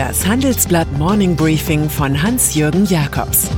[0.00, 3.50] Das Handelsblatt Morning Briefing von Hans-Jürgen Jakobs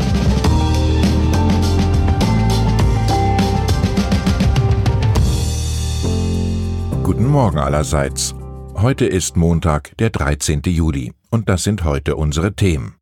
[7.05, 8.35] Guten Morgen allerseits.
[8.75, 10.63] Heute ist Montag, der 13.
[10.67, 12.97] Juli, und das sind heute unsere Themen.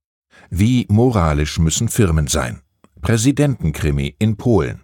[0.50, 2.60] Wie moralisch müssen Firmen sein?
[3.00, 4.82] Präsidentenkrimi in Polen.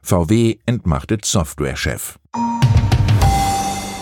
[0.00, 2.20] VW entmachtet Softwarechef.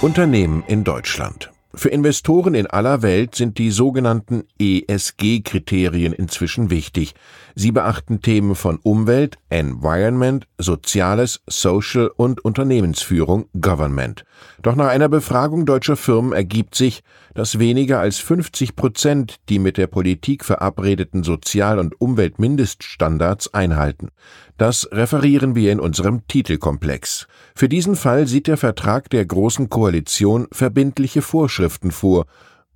[0.03, 1.54] Unternehmen in Deutschland.
[1.77, 7.15] Für Investoren in aller Welt sind die sogenannten ESG-Kriterien inzwischen wichtig.
[7.57, 14.25] Sie beachten Themen von Umwelt, Environment, Soziales, Social und Unternehmensführung, Government.
[14.63, 17.03] Doch nach einer Befragung deutscher Firmen ergibt sich,
[17.35, 24.09] dass weniger als 50 Prozent die mit der Politik verabredeten Sozial- und Umweltmindeststandards einhalten.
[24.59, 27.29] Das referieren wir in unserem Titelkomplex.
[27.55, 32.27] Für diesen Fall sieht der Vertrag der Großen Koalition verbindliche Vorschriften vor,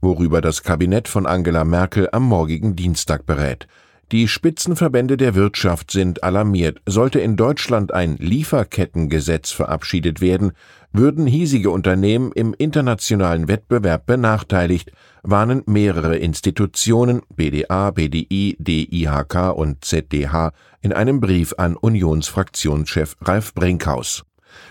[0.00, 3.66] worüber das Kabinett von Angela Merkel am morgigen Dienstag berät.
[4.10, 6.80] Die Spitzenverbände der Wirtschaft sind alarmiert.
[6.86, 10.52] Sollte in Deutschland ein Lieferkettengesetz verabschiedet werden,
[10.94, 14.92] würden hiesige Unternehmen im internationalen Wettbewerb benachteiligt,
[15.22, 24.24] warnen mehrere Institutionen BDA, BDI, DIHK und ZDH in einem Brief an Unionsfraktionschef Ralf Brinkhaus.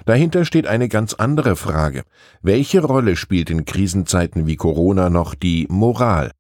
[0.07, 2.01] Dahinter steht eine ganz andere Frage.
[2.41, 6.31] Welche Rolle spielt in Krisenzeiten wie Corona noch die Moral?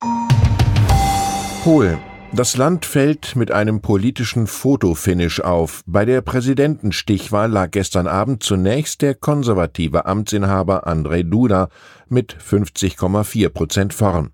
[1.63, 1.99] Polen
[2.33, 5.81] das Land fällt mit einem politischen Fotofinish auf.
[5.85, 11.69] Bei der Präsidentenstichwahl lag gestern Abend zunächst der konservative Amtsinhaber Andrzej Duda
[12.09, 14.31] mit 50,4 Prozent vorn.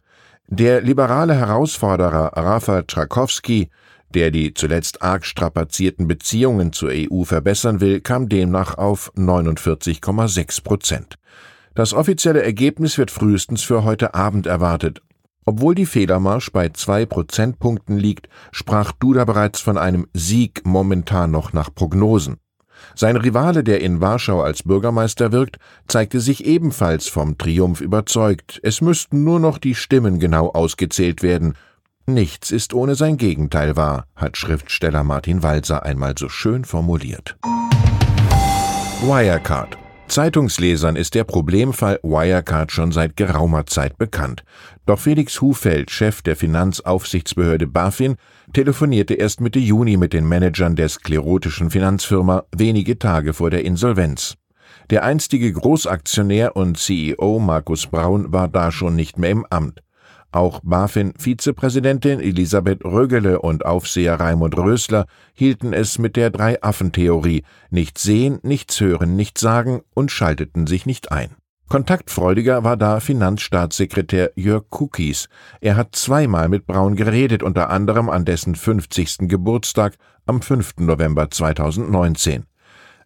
[0.47, 3.69] Der liberale Herausforderer Rafał Trakowski,
[4.14, 11.16] der die zuletzt arg strapazierten Beziehungen zur EU verbessern will, kam demnach auf 49,6 Prozent.
[11.75, 15.02] Das offizielle Ergebnis wird frühestens für heute Abend erwartet.
[15.45, 21.54] Obwohl die Fehlermarsch bei zwei Prozentpunkten liegt, sprach Duda bereits von einem Sieg momentan noch
[21.54, 22.37] nach Prognosen.
[22.95, 28.59] Sein Rivale, der in Warschau als Bürgermeister wirkt, zeigte sich ebenfalls vom Triumph überzeugt.
[28.64, 31.55] Es müssten nur noch die Stimmen genau ausgezählt werden.
[32.05, 37.37] Nichts ist ohne sein Gegenteil wahr, hat Schriftsteller Martin Walser einmal so schön formuliert.
[39.02, 39.77] Wirecard
[40.08, 44.43] Zeitungslesern ist der Problemfall Wirecard schon seit geraumer Zeit bekannt.
[44.86, 48.17] Doch Felix Hufeld, Chef der Finanzaufsichtsbehörde BaFin,
[48.53, 54.36] telefonierte erst Mitte Juni mit den Managern der sklerotischen Finanzfirma wenige Tage vor der Insolvenz.
[54.89, 59.81] Der einstige Großaktionär und CEO Markus Braun war da schon nicht mehr im Amt.
[60.33, 65.05] Auch BaFin-Vizepräsidentin Elisabeth Rögele und Aufseher Raimund Rösler
[65.36, 71.11] hielten es mit der Drei-Affen-Theorie: nichts sehen, nichts hören, nichts sagen und schalteten sich nicht
[71.11, 71.36] ein.
[71.70, 75.30] Kontaktfreudiger war da Finanzstaatssekretär Jörg Kukis.
[75.61, 79.30] Er hat zweimal mit Braun geredet, unter anderem an dessen 50.
[79.30, 80.77] Geburtstag am 5.
[80.80, 82.45] November 2019.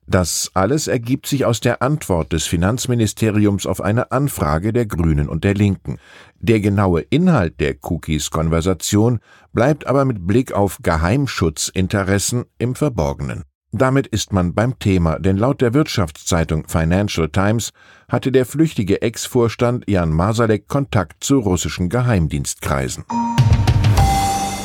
[0.10, 5.44] Das alles ergibt sich aus der Antwort des Finanzministeriums auf eine Anfrage der Grünen und
[5.44, 5.98] der Linken.
[6.40, 9.20] Der genaue Inhalt der Cookies-Konversation
[9.52, 13.44] bleibt aber mit Blick auf Geheimschutzinteressen im Verborgenen.
[13.74, 17.72] Damit ist man beim Thema, denn laut der Wirtschaftszeitung Financial Times
[18.08, 23.04] hatte der flüchtige Ex-Vorstand Jan Masalek Kontakt zu russischen Geheimdienstkreisen.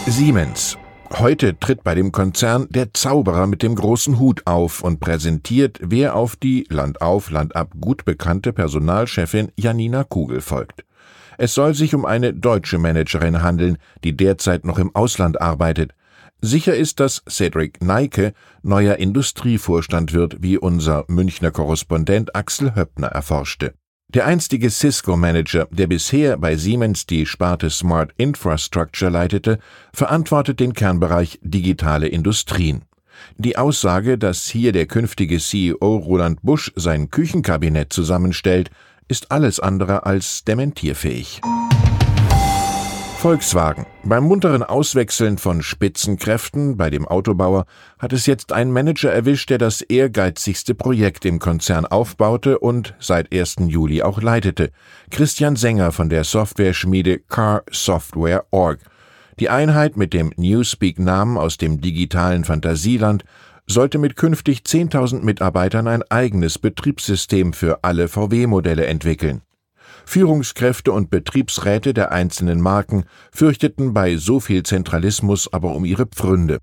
[0.07, 0.79] Siemens
[1.19, 6.17] Heute tritt bei dem Konzern der Zauberer mit dem großen Hut auf und präsentiert, wer
[6.17, 10.87] auf die Land auf, Land ab gut bekannte Personalchefin Janina Kugel folgt.
[11.37, 15.93] Es soll sich um eine deutsche Managerin handeln, die derzeit noch im Ausland arbeitet.
[16.41, 23.75] Sicher ist, dass Cedric Neike neuer Industrievorstand wird, wie unser Münchner Korrespondent Axel Höppner erforschte.
[24.15, 29.59] Der einstige Cisco-Manager, der bisher bei Siemens die Sparte Smart Infrastructure leitete,
[29.95, 32.83] verantwortet den Kernbereich digitale Industrien.
[33.39, 38.71] Die Aussage, dass hier der künftige CEO Roland Busch sein Küchenkabinett zusammenstellt,
[39.09, 41.41] ist alles andere als dementierfähig.
[43.23, 43.87] Volkswagen.
[44.03, 47.67] Beim munteren Auswechseln von Spitzenkräften bei dem Autobauer
[48.01, 53.33] hat es jetzt einen Manager erwischt, der das ehrgeizigste Projekt im Konzern aufbaute und seit
[53.33, 53.59] 1.
[53.69, 54.73] Juli auch leitete.
[55.13, 58.81] Christian Sänger von der Software-Schmiede Car Software Org.
[59.39, 63.23] Die Einheit mit dem Newspeak-Namen aus dem digitalen Fantasieland
[63.69, 69.43] sollte mit künftig 10.000 Mitarbeitern ein eigenes Betriebssystem für alle VW-Modelle entwickeln.
[70.05, 76.59] Führungskräfte und Betriebsräte der einzelnen Marken fürchteten bei so viel Zentralismus aber um ihre Pfründe.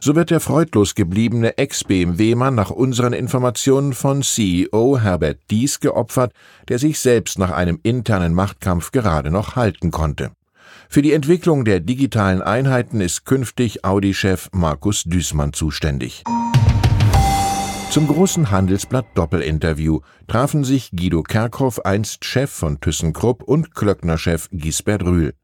[0.00, 6.32] So wird der freudlos gebliebene Ex-BMW-Mann nach unseren Informationen von CEO Herbert Dies geopfert,
[6.68, 10.30] der sich selbst nach einem internen Machtkampf gerade noch halten konnte.
[10.88, 16.24] Für die Entwicklung der digitalen Einheiten ist künftig Audi-Chef Markus Düßmann zuständig.
[17.90, 19.98] Zum großen Handelsblatt Doppelinterview
[20.28, 25.34] trafen sich Guido Kerkhoff, einst Chef von ThyssenKrupp, und Klöckner-Chef Gisbert Rühl.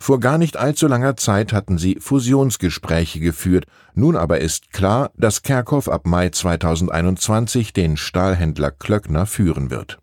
[0.00, 5.44] Vor gar nicht allzu langer Zeit hatten sie Fusionsgespräche geführt, nun aber ist klar, dass
[5.44, 10.00] Kerkhoff ab Mai 2021 den Stahlhändler Klöckner führen wird.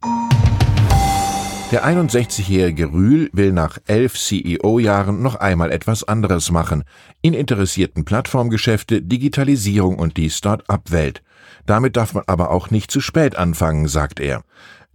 [1.72, 6.84] Der 61-jährige Rühl will nach elf CEO-Jahren noch einmal etwas anderes machen.
[7.22, 11.22] Ihn interessierten Plattformgeschäfte, Digitalisierung und die Start-up-Welt.
[11.68, 14.44] Damit darf man aber auch nicht zu spät anfangen, sagt er.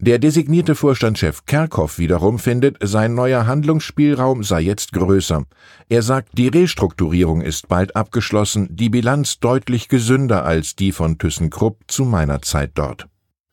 [0.00, 5.44] Der designierte Vorstandschef Kerkhoff wiederum findet, sein neuer Handlungsspielraum sei jetzt größer.
[5.88, 11.82] Er sagt, die Restrukturierung ist bald abgeschlossen, die Bilanz deutlich gesünder als die von ThyssenKrupp
[11.86, 13.06] zu meiner Zeit dort.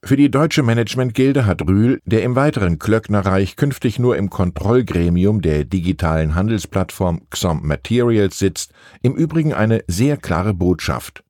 [0.04, 5.64] Für die Deutsche Managementgilde hat Rühl, der im weiteren Klöcknerreich künftig nur im Kontrollgremium der
[5.64, 11.24] digitalen Handelsplattform Xom Materials sitzt, im Übrigen eine sehr klare Botschaft.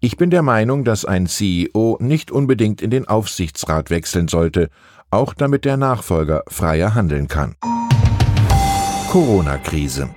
[0.00, 4.70] Ich bin der Meinung, dass ein CEO nicht unbedingt in den Aufsichtsrat wechseln sollte,
[5.10, 7.54] auch damit der Nachfolger freier handeln kann.
[9.08, 10.10] Corona-Krise.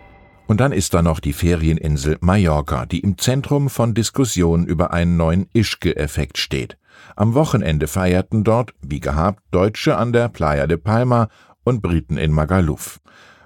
[0.47, 5.15] Und dann ist da noch die Ferieninsel Mallorca, die im Zentrum von Diskussionen über einen
[5.15, 6.79] neuen Ischke-Effekt steht.
[7.15, 11.29] Am Wochenende feierten dort, wie gehabt, Deutsche an der Playa de Palma
[11.63, 12.99] und Briten in Magaluf.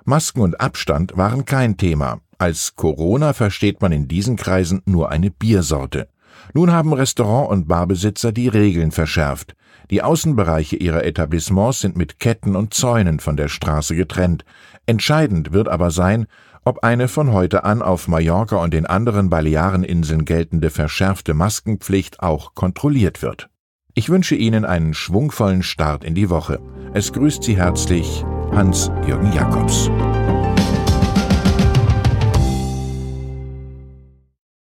[0.06, 2.20] Masken und Abstand waren kein Thema.
[2.38, 6.10] Als Corona versteht man in diesen Kreisen nur eine Biersorte.
[6.54, 9.56] Nun haben Restaurant- und Barbesitzer die Regeln verschärft.
[9.90, 14.44] Die Außenbereiche ihrer Etablissements sind mit Ketten und Zäunen von der Straße getrennt.
[14.86, 16.28] Entscheidend wird aber sein,
[16.66, 22.54] ob eine von heute an auf Mallorca und den anderen Baleareninseln geltende verschärfte Maskenpflicht auch
[22.56, 23.50] kontrolliert wird.
[23.94, 26.60] Ich wünsche Ihnen einen schwungvollen Start in die Woche.
[26.94, 29.90] Es grüßt Sie herzlich Hans-Jürgen Jakobs.